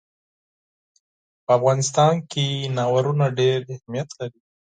په 1.45 1.51
افغانستان 1.57 2.13
کې 2.31 2.45
تالابونه 2.75 3.25
ډېر 3.39 3.59
اهمیت 3.75 4.09
لري. 4.19 4.39